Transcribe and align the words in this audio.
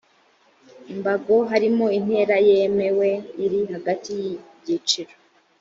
imbago 0.93 1.35
harimo 1.51 1.85
intera 1.97 2.35
yemewe 2.47 3.09
iri 3.45 3.59
hagati 3.71 4.09
y 4.21 4.23
ibyiciro 4.31 5.13